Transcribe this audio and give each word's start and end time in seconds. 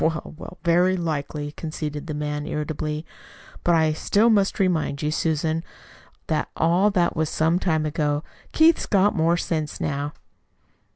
"Well, 0.03 0.33
well, 0.35 0.57
very 0.63 0.97
likely," 0.97 1.51
conceded 1.51 2.07
the 2.07 2.15
man 2.15 2.47
irritably; 2.47 3.05
"but 3.63 3.75
I 3.75 3.93
still 3.93 4.31
must 4.31 4.59
remind 4.59 5.03
you, 5.03 5.11
Susan, 5.11 5.63
that 6.25 6.49
all 6.57 6.89
this 6.89 7.11
was 7.13 7.29
some 7.29 7.59
time 7.59 7.85
ago. 7.85 8.23
Keith's 8.51 8.87
got 8.87 9.15
more 9.15 9.37
sense 9.37 9.79
now." 9.79 10.13